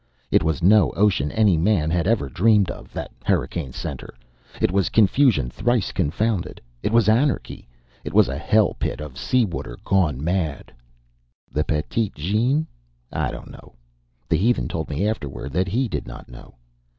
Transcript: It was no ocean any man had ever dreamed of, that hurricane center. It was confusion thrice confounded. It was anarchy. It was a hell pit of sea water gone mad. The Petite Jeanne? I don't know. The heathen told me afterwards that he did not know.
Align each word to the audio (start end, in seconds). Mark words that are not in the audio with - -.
It 0.31 0.41
was 0.41 0.63
no 0.63 0.89
ocean 0.93 1.31
any 1.31 1.57
man 1.57 1.91
had 1.91 2.07
ever 2.07 2.27
dreamed 2.27 2.71
of, 2.71 2.91
that 2.91 3.11
hurricane 3.23 3.71
center. 3.71 4.15
It 4.59 4.71
was 4.71 4.89
confusion 4.89 5.51
thrice 5.51 5.91
confounded. 5.91 6.59
It 6.81 6.91
was 6.91 7.07
anarchy. 7.07 7.67
It 8.03 8.11
was 8.11 8.27
a 8.27 8.35
hell 8.35 8.73
pit 8.73 8.99
of 8.99 9.15
sea 9.19 9.45
water 9.45 9.77
gone 9.85 10.23
mad. 10.23 10.73
The 11.51 11.63
Petite 11.63 12.15
Jeanne? 12.15 12.65
I 13.13 13.29
don't 13.29 13.51
know. 13.51 13.75
The 14.27 14.37
heathen 14.37 14.67
told 14.67 14.89
me 14.89 15.07
afterwards 15.07 15.53
that 15.53 15.67
he 15.67 15.87
did 15.87 16.07
not 16.07 16.27
know. 16.27 16.55